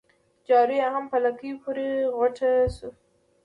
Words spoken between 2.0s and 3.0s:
غوټه سو